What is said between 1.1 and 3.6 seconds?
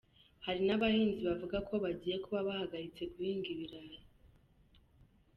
bavuga ko bagiye kuba bahagaritse guhinga